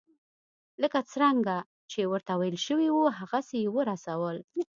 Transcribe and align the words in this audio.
لکه 0.81 0.99
څرنګه 1.11 1.57
چې 1.91 1.99
ورته 2.11 2.33
ویل 2.39 2.57
شوي 2.67 2.89
وو 2.91 3.05
هغسې 3.19 3.57
یې 3.63 3.69
ورسول. 3.77 4.37